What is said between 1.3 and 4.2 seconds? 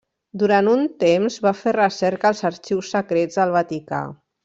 va fer recerca als Arxius Secrets del Vaticà.